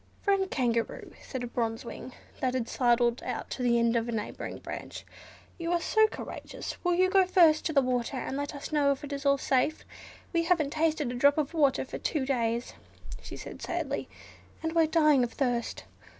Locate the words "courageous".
6.07-6.75